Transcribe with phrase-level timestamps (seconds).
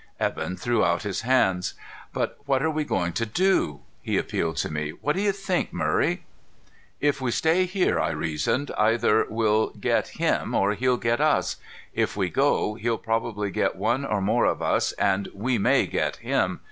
[0.19, 1.75] Evan threw out his hands.
[2.11, 4.89] "But what are we going to do?" He appealed to me.
[4.99, 6.25] "What do you think, Murray?"
[6.99, 11.57] "If we stay here," I reasoned, "either we'll get him or he'll get us.
[11.93, 16.15] If we go, he'll probably get one or more of us and we may get
[16.15, 16.59] him.